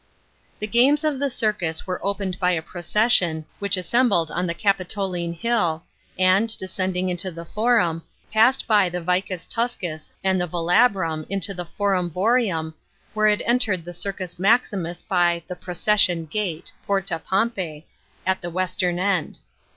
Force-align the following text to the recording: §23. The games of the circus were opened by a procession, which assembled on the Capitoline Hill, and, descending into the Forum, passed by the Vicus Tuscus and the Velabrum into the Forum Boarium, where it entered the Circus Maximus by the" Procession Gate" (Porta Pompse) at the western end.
§23. 0.57 0.67
The 0.67 0.71
games 0.71 1.03
of 1.03 1.19
the 1.19 1.29
circus 1.29 1.85
were 1.85 2.03
opened 2.03 2.39
by 2.39 2.53
a 2.53 2.63
procession, 2.63 3.45
which 3.59 3.77
assembled 3.77 4.31
on 4.31 4.47
the 4.47 4.55
Capitoline 4.55 5.33
Hill, 5.33 5.83
and, 6.17 6.57
descending 6.57 7.09
into 7.09 7.29
the 7.29 7.45
Forum, 7.45 8.01
passed 8.33 8.65
by 8.65 8.89
the 8.89 8.99
Vicus 9.01 9.45
Tuscus 9.45 10.11
and 10.23 10.41
the 10.41 10.47
Velabrum 10.47 11.27
into 11.29 11.53
the 11.53 11.65
Forum 11.77 12.09
Boarium, 12.09 12.73
where 13.13 13.27
it 13.27 13.43
entered 13.45 13.83
the 13.85 13.93
Circus 13.93 14.39
Maximus 14.39 15.03
by 15.03 15.43
the" 15.47 15.55
Procession 15.69 16.25
Gate" 16.25 16.71
(Porta 16.87 17.19
Pompse) 17.23 17.83
at 18.25 18.41
the 18.41 18.49
western 18.49 18.97
end. 18.97 19.37